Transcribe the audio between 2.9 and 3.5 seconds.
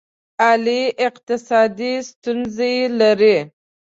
لري.